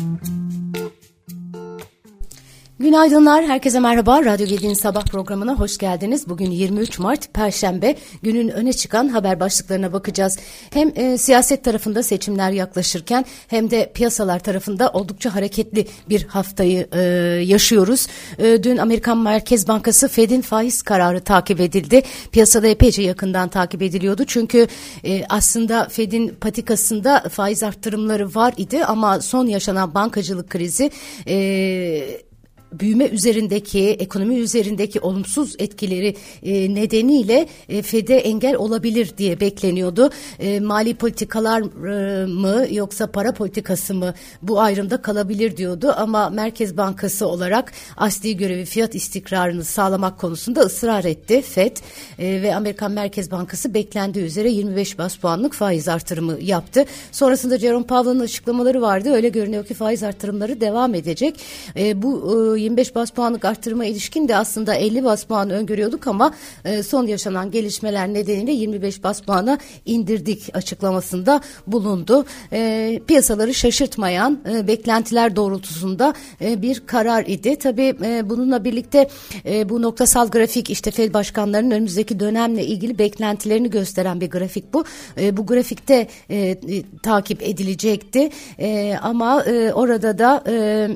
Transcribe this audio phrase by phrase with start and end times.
[0.00, 0.39] Mm-hmm.
[2.80, 4.24] Günaydınlar, herkese merhaba.
[4.24, 6.28] Radyo Gedi'nin sabah programına hoş geldiniz.
[6.28, 7.96] Bugün 23 Mart, Perşembe.
[8.22, 10.38] Günün öne çıkan haber başlıklarına bakacağız.
[10.72, 17.00] Hem e, siyaset tarafında seçimler yaklaşırken hem de piyasalar tarafında oldukça hareketli bir haftayı e,
[17.44, 18.06] yaşıyoruz.
[18.38, 22.02] E, dün Amerikan Merkez Bankası Fed'in faiz kararı takip edildi.
[22.32, 24.24] Piyasada epeyce yakından takip ediliyordu.
[24.26, 24.66] Çünkü
[25.04, 30.90] e, aslında Fed'in patikasında faiz arttırımları var idi ama son yaşanan bankacılık krizi...
[31.28, 32.29] E,
[32.72, 40.10] büyüme üzerindeki, ekonomi üzerindeki olumsuz etkileri e, nedeniyle e, FED'e engel olabilir diye bekleniyordu.
[40.38, 46.76] E, mali politikalar e, mı yoksa para politikası mı bu ayrımda kalabilir diyordu ama Merkez
[46.76, 51.76] Bankası olarak asli görevi fiyat istikrarını sağlamak konusunda ısrar etti FED
[52.18, 56.84] e, ve Amerikan Merkez Bankası beklendiği üzere 25 bas puanlık faiz artırımı yaptı.
[57.12, 59.10] Sonrasında Jerome Powell'ın açıklamaları vardı.
[59.10, 61.40] Öyle görünüyor ki faiz artırımları devam edecek.
[61.76, 62.10] E, bu
[62.56, 67.06] e, 25 bas puanlık arttırma ilişkin de aslında 50 bas puan öngörüyorduk ama e, son
[67.06, 72.24] yaşanan gelişmeler nedeniyle 25 bas puana indirdik açıklamasında bulundu.
[72.52, 77.56] E, piyasaları şaşırtmayan e, beklentiler doğrultusunda e, bir karar idi.
[77.56, 79.08] Tabii e, bununla birlikte
[79.46, 84.84] e, bu noktasal grafik işte Fed başkanlarının önümüzdeki dönemle ilgili beklentilerini gösteren bir grafik bu.
[85.20, 86.56] E, bu grafikte e, e,
[87.02, 90.88] takip edilecekti e, ama e, orada da e,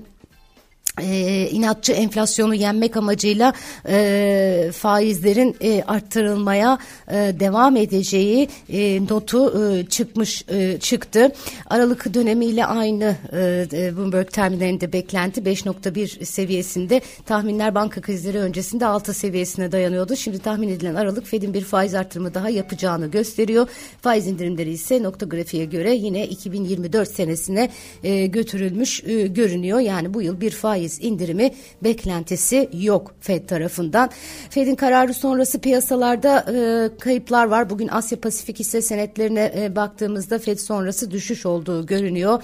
[1.03, 3.53] e, inatçı enflasyonu yenmek amacıyla
[3.89, 6.78] e, faizlerin e, arttırılmaya
[7.09, 11.33] e, devam edeceği e, notu e, çıkmış e, çıktı.
[11.70, 19.73] Aralık dönemiyle aynı e, Bloomberg terminalinde beklenti 5.1 seviyesinde tahminler banka krizleri öncesinde 6 seviyesine
[19.73, 20.17] dayanıyordu.
[20.17, 23.69] Şimdi tahmin edilen Aralık Fed'in bir faiz artırımı daha yapacağını gösteriyor.
[24.01, 27.70] Faiz indirimleri ise nokta grafiğe göre yine 2024 senesine
[28.03, 29.81] e, götürülmüş e, görünüyor.
[29.81, 34.11] Yani bu yıl bir faiz faiz indirimi beklentisi yok Fed tarafından.
[34.51, 37.70] Fed'in kararı sonrası piyasalarda e, kayıplar var.
[37.70, 42.42] Bugün Asya Pasifik hisse senetlerine e, baktığımızda Fed sonrası düşüş olduğu görünüyor.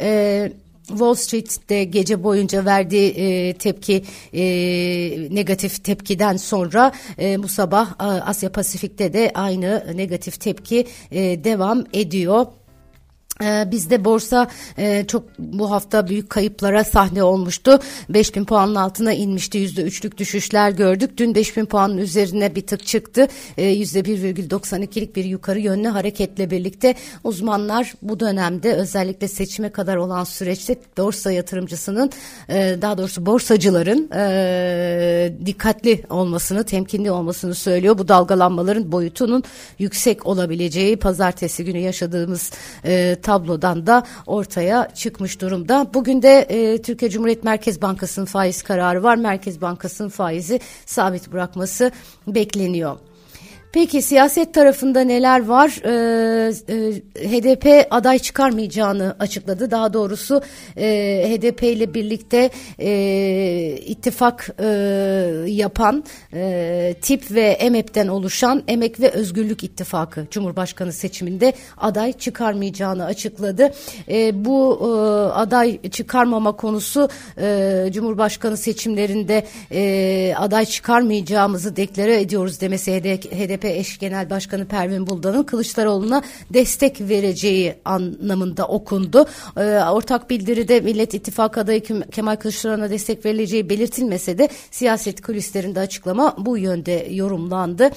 [0.00, 0.52] E,
[0.90, 4.42] Wall Street'te gece boyunca verdiği e, tepki e,
[5.30, 12.46] negatif tepkiden sonra e, bu sabah Asya Pasifik'te de aynı negatif tepki e, devam ediyor.
[13.42, 17.78] Ee, bizde borsa e, çok bu hafta büyük kayıplara sahne olmuştu.
[18.08, 19.58] 5000 puanın altına inmişti.
[19.58, 21.10] %3'lük düşüşler gördük.
[21.16, 23.28] Dün 5000 puanın üzerine bir tık çıktı.
[23.58, 30.76] E, %1,92'lik bir yukarı yönlü hareketle birlikte uzmanlar bu dönemde özellikle seçime kadar olan süreçte
[30.98, 32.10] borsa yatırımcısının
[32.48, 37.98] e, daha doğrusu borsacıların e, dikkatli olmasını, temkinli olmasını söylüyor.
[37.98, 39.44] Bu dalgalanmaların boyutunun
[39.78, 42.50] yüksek olabileceği pazartesi günü yaşadığımız
[43.30, 45.86] tablodan da ortaya çıkmış durumda.
[45.94, 49.16] Bugün de e, Türkiye Cumhuriyet Merkez Bankası'nın faiz kararı var.
[49.16, 51.90] Merkez Bankası'nın faizi sabit bırakması
[52.26, 52.98] bekleniyor.
[53.72, 55.80] Peki siyaset tarafında neler var?
[55.84, 59.70] Ee, e, HDP aday çıkarmayacağını açıkladı.
[59.70, 60.42] Daha doğrusu
[60.76, 60.86] e,
[61.28, 62.90] HDP ile birlikte e,
[63.86, 64.66] ittifak e,
[65.46, 66.04] yapan
[66.34, 73.72] e, TİP ve EMEP'ten oluşan Emek ve Özgürlük İttifakı Cumhurbaşkanı seçiminde aday çıkarmayacağını açıkladı.
[74.08, 74.86] E, bu e,
[75.32, 77.08] aday çıkarmama konusu
[77.40, 85.06] e, Cumhurbaşkanı seçimlerinde e, aday çıkarmayacağımızı deklare ediyoruz demesi HDP CHP eş genel başkanı Pervin
[85.06, 89.26] Buldan'ın Kılıçdaroğlu'na destek vereceği anlamında okundu.
[89.56, 89.60] E,
[89.90, 96.58] ortak bildiride Millet İttifakı adayı Kemal Kılıçdaroğlu'na destek verileceği belirtilmese de siyaset kulislerinde açıklama bu
[96.58, 97.90] yönde yorumlandı.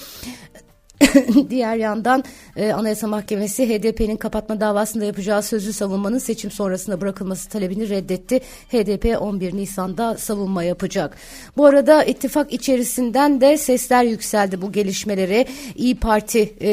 [1.49, 2.23] Diğer yandan
[2.55, 8.41] e, Anayasa Mahkemesi HDP'nin kapatma davasında yapacağı sözlü savunmanın seçim sonrasında bırakılması talebini reddetti.
[8.71, 11.17] HDP 11 Nisan'da savunma yapacak.
[11.57, 15.45] Bu arada ittifak içerisinden de sesler yükseldi bu gelişmeleri.
[15.75, 16.71] İyi Parti e,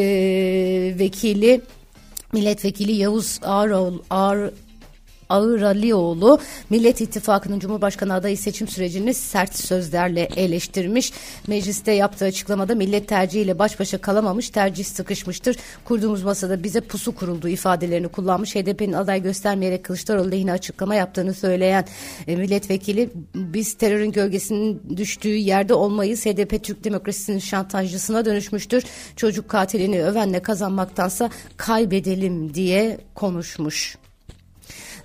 [0.98, 1.60] vekili
[2.32, 4.50] Milletvekili Yavuz Ağır, Ağır
[5.30, 6.38] Ağır Alioğlu
[6.70, 11.12] Millet İttifakı'nın Cumhurbaşkanı adayı seçim sürecini sert sözlerle eleştirmiş.
[11.46, 15.56] Mecliste yaptığı açıklamada millet tercihiyle baş başa kalamamış, tercih sıkışmıştır.
[15.84, 18.54] Kurduğumuz masada bize pusu kuruldu ifadelerini kullanmış.
[18.54, 21.84] HDP'nin aday göstermeyerek Kılıçdaroğlu lehine açıklama yaptığını söyleyen
[22.26, 26.26] e, milletvekili biz terörün gölgesinin düştüğü yerde olmayız.
[26.26, 28.84] HDP Türk demokrasisinin şantajcısına dönüşmüştür.
[29.16, 33.99] Çocuk katilini övenle kazanmaktansa kaybedelim diye konuşmuş.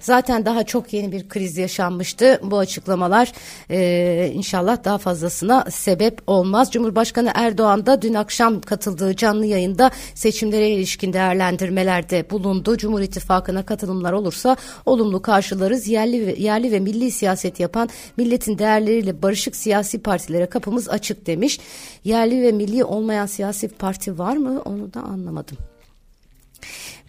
[0.06, 2.40] Zaten daha çok yeni bir kriz yaşanmıştı.
[2.44, 3.32] Bu açıklamalar
[3.70, 6.72] e, inşallah daha fazlasına sebep olmaz.
[6.72, 12.78] Cumhurbaşkanı Erdoğan da dün akşam katıldığı canlı yayında seçimlere ilişkin değerlendirmelerde bulundu.
[12.78, 14.56] Cumhur İttifakı'na katılımlar olursa
[14.86, 15.88] olumlu karşılarız.
[15.88, 21.60] Yerli ve, yerli ve milli siyaset yapan milletin değerleriyle barışık siyasi partilere kapımız açık demiş.
[22.04, 24.62] Yerli ve milli olmayan siyasi parti var mı?
[24.66, 25.58] Onu da anlamadım.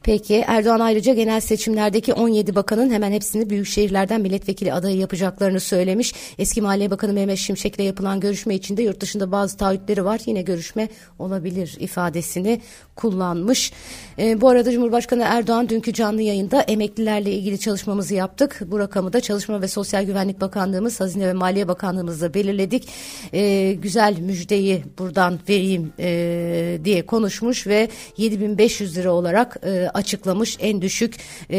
[0.06, 6.14] Peki Erdoğan ayrıca genel seçimlerdeki 17 bakanın hemen hepsini büyük şehirlerden milletvekili adayı yapacaklarını söylemiş.
[6.38, 10.20] Eski Maliye Bakanı Mehmet Şimşek'le yapılan görüşme içinde yurt dışında bazı taahhütleri var.
[10.26, 10.88] Yine görüşme
[11.19, 12.61] olabilir ifadesini
[12.97, 13.73] kullanmış.
[14.19, 18.61] E, bu arada Cumhurbaşkanı Erdoğan dünkü canlı yayında emeklilerle ilgili çalışmamızı yaptık.
[18.67, 22.88] Bu rakamı da Çalışma ve Sosyal Güvenlik Bakanlığımız, Hazine ve Maliye Bakanlığımızla belirledik.
[23.32, 30.83] E, güzel müjdeyi buradan vereyim e, diye konuşmuş ve 7500 lira olarak e, açıklamış en
[30.83, 31.15] düşük
[31.51, 31.59] e,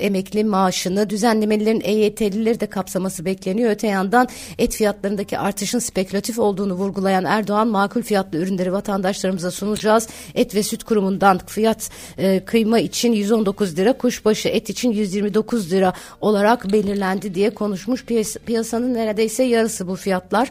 [0.00, 1.10] emekli maaşını.
[1.10, 3.70] Düzenlemelerin EYT'lileri de kapsaması bekleniyor.
[3.70, 10.08] Öte yandan et fiyatlarındaki artışın spekülatif olduğunu vurgulayan Erdoğan makul fiyatlı ürünleri vatandaşlarımıza sunacağız.
[10.34, 15.92] Et ve Süt Kurumu'ndan fiyat e, kıyma için 119 lira, kuşbaşı et için 129 lira
[16.20, 18.04] olarak belirlendi diye konuşmuş.
[18.04, 20.50] Piyas piyasanın neredeyse yarısı bu fiyatlar.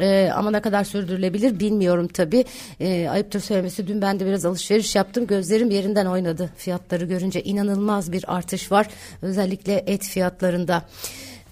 [0.00, 2.44] Ee, ama ne kadar sürdürülebilir bilmiyorum tabii.
[2.80, 5.26] Ee, ayıptır söylemesi dün ben de biraz alışveriş yaptım.
[5.26, 7.42] Gözlerim yerinden oynadı fiyatları görünce.
[7.42, 8.86] inanılmaz bir artış var.
[9.22, 10.82] Özellikle et fiyatlarında.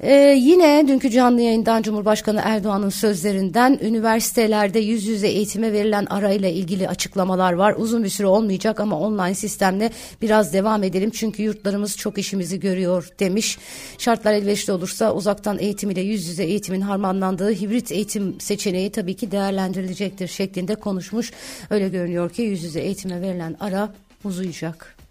[0.03, 6.89] Ee, yine dünkü canlı yayından Cumhurbaşkanı Erdoğan'ın sözlerinden üniversitelerde yüz yüze eğitime verilen arayla ilgili
[6.89, 7.75] açıklamalar var.
[7.79, 9.91] Uzun bir süre olmayacak ama online sistemle
[10.23, 13.59] biraz devam edelim çünkü yurtlarımız çok işimizi görüyor demiş.
[13.99, 19.31] Şartlar elverişli olursa uzaktan eğitim ile yüz yüze eğitimin harmanlandığı hibrit eğitim seçeneği tabii ki
[19.31, 21.33] değerlendirilecektir şeklinde konuşmuş.
[21.71, 23.95] Öyle görünüyor ki yüz yüze eğitime verilen ara
[24.25, 25.02] uzayacak.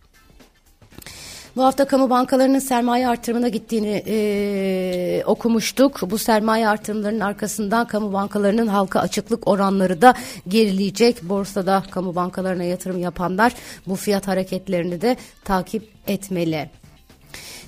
[1.56, 6.02] Bu hafta kamu bankalarının sermaye artırımına gittiğini e, okumuştuk.
[6.12, 10.14] Bu sermaye artırımlarının arkasından kamu bankalarının halka açıklık oranları da
[10.48, 11.24] gerileyecek.
[11.24, 13.54] Borsada kamu bankalarına yatırım yapanlar
[13.88, 16.81] bu fiyat hareketlerini de takip etmeli.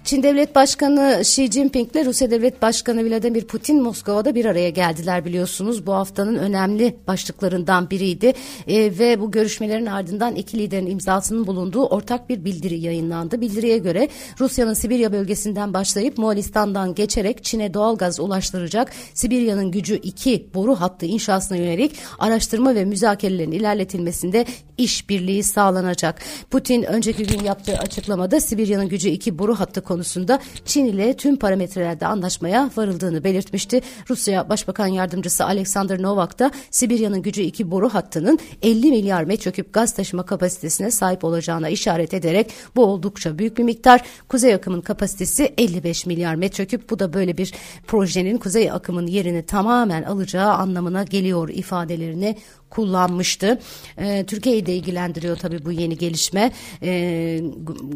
[0.03, 5.25] Çin Devlet Başkanı Xi Jinping ile Rusya Devlet Başkanı Vladimir Putin Moskova'da bir araya geldiler
[5.25, 5.85] biliyorsunuz.
[5.85, 8.33] Bu haftanın önemli başlıklarından biriydi
[8.67, 13.41] e, ve bu görüşmelerin ardından iki liderin imzasının bulunduğu ortak bir bildiri yayınlandı.
[13.41, 14.09] Bildiriye göre
[14.39, 21.05] Rusya'nın Sibirya bölgesinden başlayıp Moğolistan'dan geçerek Çin'e doğal gaz ulaştıracak Sibirya'nın gücü 2 boru hattı
[21.05, 24.45] inşasına yönelik araştırma ve müzakerelerin ilerletilmesinde
[24.77, 26.21] işbirliği sağlanacak.
[26.51, 32.05] Putin önceki gün yaptığı açıklamada Sibirya'nın gücü 2 boru hattı konusunda Çin ile tüm parametrelerde
[32.05, 33.81] anlaşmaya varıldığını belirtmişti.
[34.09, 39.93] Rusya Başbakan Yardımcısı Alexander Novak da Sibirya'nın gücü 2 boru hattının 50 milyar metreküp gaz
[39.93, 44.01] taşıma kapasitesine sahip olacağına işaret ederek bu oldukça büyük bir miktar.
[44.29, 46.89] Kuzey akımın kapasitesi 55 milyar metreküp.
[46.89, 47.53] Bu da böyle bir
[47.87, 52.35] projenin kuzey akımın yerini tamamen alacağı anlamına geliyor ifadelerini
[52.73, 53.59] kullanmıştı.
[53.97, 56.51] E, Türkiye'yi de ilgilendiriyor tabii bu yeni gelişme.
[56.83, 57.41] E,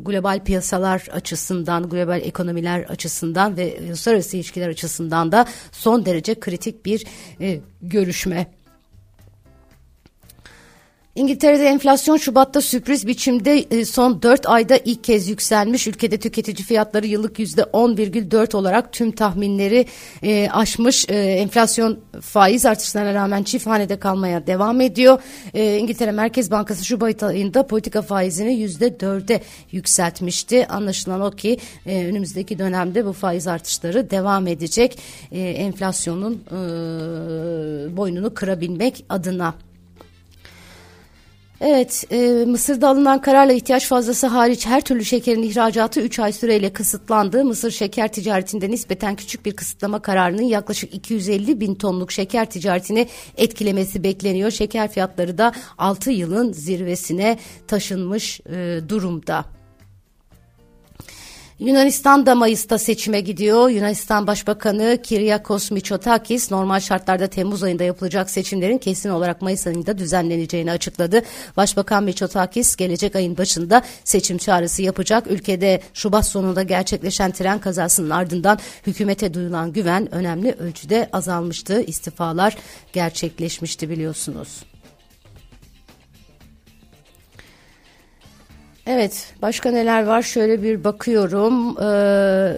[0.05, 7.05] global piyasalar açısından, global ekonomiler açısından ve uluslararası ilişkiler açısından da son derece kritik bir
[7.41, 8.56] e, görüşme.
[11.17, 15.87] İngiltere'de enflasyon Şubat'ta sürpriz biçimde e, son 4 ayda ilk kez yükselmiş.
[15.87, 19.85] Ülkede tüketici fiyatları yıllık %10,4 olarak tüm tahminleri
[20.23, 21.09] e, aşmış.
[21.09, 25.21] E, enflasyon faiz artışlarına rağmen çift hanede kalmaya devam ediyor.
[25.53, 30.67] İngiltere Merkez Bankası Şubat ayında politika faizini %4'e yükseltmişti.
[30.67, 34.99] Anlaşılan o ki önümüzdeki dönemde bu faiz artışları devam edecek.
[35.31, 36.43] Enflasyonun
[37.97, 39.66] boynunu kırabilmek adına.
[41.61, 46.73] Evet, e, Mısır'da alınan kararla ihtiyaç fazlası hariç her türlü şekerin ihracatı 3 ay süreyle
[46.73, 47.45] kısıtlandı.
[47.45, 54.03] Mısır şeker ticaretinde nispeten küçük bir kısıtlama kararının yaklaşık 250 bin tonluk şeker ticaretini etkilemesi
[54.03, 54.51] bekleniyor.
[54.51, 57.37] Şeker fiyatları da 6 yılın zirvesine
[57.67, 59.56] taşınmış e, durumda.
[61.59, 63.69] Yunanistan da Mayıs'ta seçime gidiyor.
[63.69, 70.71] Yunanistan Başbakanı Kyriakos Mitsotakis normal şartlarda Temmuz ayında yapılacak seçimlerin kesin olarak Mayıs ayında düzenleneceğini
[70.71, 71.21] açıkladı.
[71.57, 75.27] Başbakan Mitsotakis gelecek ayın başında seçim çağrısı yapacak.
[75.27, 81.81] Ülkede Şubat sonunda gerçekleşen tren kazasının ardından hükümete duyulan güven önemli ölçüde azalmıştı.
[81.81, 82.57] İstifalar
[82.93, 84.63] gerçekleşmişti biliyorsunuz.
[88.89, 90.21] Evet, başka neler var?
[90.21, 91.77] Şöyle bir bakıyorum.
[91.77, 92.53] Ee,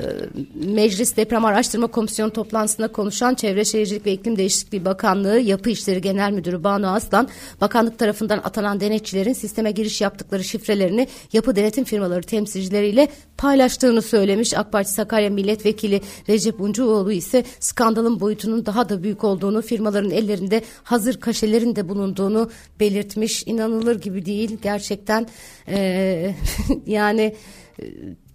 [0.73, 6.31] Meclis Deprem Araştırma Komisyonu toplantısında konuşan Çevre Şehircilik ve İklim Değişikliği Bakanlığı Yapı İşleri Genel
[6.31, 7.27] Müdürü Banu Aslan,
[7.61, 13.07] bakanlık tarafından atanan denetçilerin sisteme giriş yaptıkları şifrelerini yapı denetim firmaları temsilcileriyle
[13.37, 14.57] paylaştığını söylemiş.
[14.57, 20.61] AK Parti Sakarya Milletvekili Recep Uncuoğlu ise skandalın boyutunun daha da büyük olduğunu, firmaların ellerinde
[20.83, 23.43] hazır kaşelerin de bulunduğunu belirtmiş.
[23.45, 25.27] İnanılır gibi değil gerçekten.
[25.67, 26.18] Ee,
[26.85, 27.35] yani
[27.81, 27.83] e,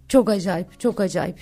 [0.09, 1.39] çok acayip, çok acayip.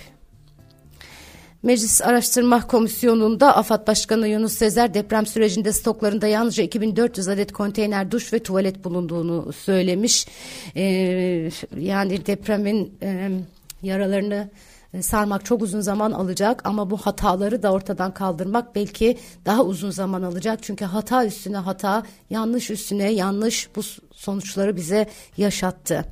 [1.63, 8.33] Meclis Araştırma Komisyonu'nda AFAD Başkanı Yunus Sezer deprem sürecinde stoklarında yalnızca 2400 adet konteyner duş
[8.33, 10.27] ve tuvalet bulunduğunu söylemiş.
[10.75, 13.29] Ee, yani depremin e,
[13.81, 14.49] yaralarını
[14.93, 19.91] e, sarmak çok uzun zaman alacak ama bu hataları da ortadan kaldırmak belki daha uzun
[19.91, 20.59] zaman alacak.
[20.63, 23.83] Çünkü hata üstüne hata, yanlış üstüne yanlış bu
[24.13, 26.05] sonuçları bize yaşattı.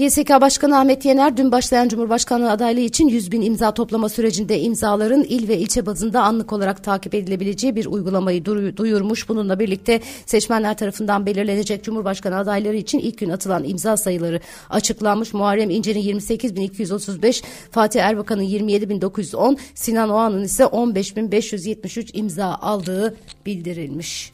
[0.00, 5.24] YSK Başkanı Ahmet Yener dün başlayan Cumhurbaşkanlığı adaylığı için 100 bin imza toplama sürecinde imzaların
[5.24, 8.44] il ve ilçe bazında anlık olarak takip edilebileceği bir uygulamayı
[8.76, 9.28] duyurmuş.
[9.28, 14.40] Bununla birlikte seçmenler tarafından belirlenecek Cumhurbaşkanı adayları için ilk gün atılan imza sayıları
[14.70, 15.34] açıklanmış.
[15.34, 23.16] Muharrem İnce'nin 28.235, Fatih Erbakan'ın 27.910, Sinan Oğan'ın ise 15.573 imza aldığı
[23.46, 24.32] bildirilmiş.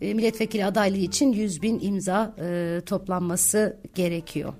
[0.00, 4.52] E, milletvekili adaylığı için 100 bin imza e, toplanması gerekiyor.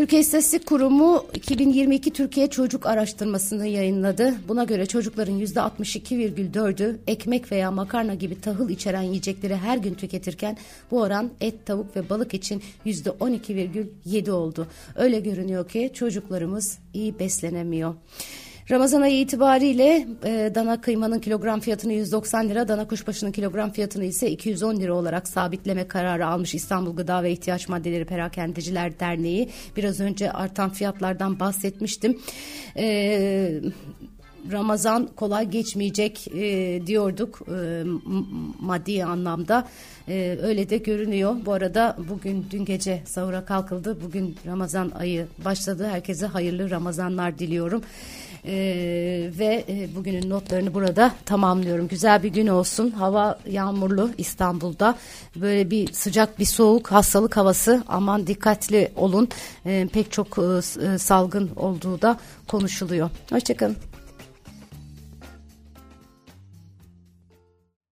[0.00, 4.34] Türkiye İstatistik Kurumu 2022 Türkiye Çocuk Araştırmasını yayınladı.
[4.48, 10.56] Buna göre çocukların %62,4'ü ekmek veya makarna gibi tahıl içeren yiyecekleri her gün tüketirken
[10.90, 14.66] bu oran et, tavuk ve balık için %12,7 oldu.
[14.96, 17.94] Öyle görünüyor ki çocuklarımız iyi beslenemiyor.
[18.70, 24.30] Ramazan ayı itibariyle e, dana kıymanın kilogram fiyatını 190 lira, dana kuşbaşının kilogram fiyatını ise
[24.30, 29.50] 210 lira olarak sabitleme kararı almış İstanbul Gıda ve İhtiyaç Maddeleri Perakendeciler Derneği.
[29.76, 32.18] Biraz önce artan fiyatlardan bahsetmiştim.
[32.76, 33.60] E,
[34.52, 37.82] Ramazan kolay geçmeyecek e, diyorduk e,
[38.60, 39.68] maddi anlamda.
[40.08, 41.36] E, öyle de görünüyor.
[41.46, 43.98] Bu arada bugün dün gece sahura kalkıldı.
[44.04, 45.88] Bugün Ramazan ayı başladı.
[45.90, 47.82] Herkese hayırlı Ramazanlar diliyorum.
[48.44, 51.88] Ee, ve e, bugünün notlarını burada tamamlıyorum.
[51.88, 52.90] Güzel bir gün olsun.
[52.90, 54.94] Hava yağmurlu İstanbul'da.
[55.36, 57.84] Böyle bir sıcak bir soğuk hastalık havası.
[57.88, 59.28] Aman dikkatli olun.
[59.66, 60.42] Ee, pek çok e,
[60.86, 62.18] e salgın olduğu da
[62.48, 63.10] konuşuluyor.
[63.30, 63.89] Hoşçakalın.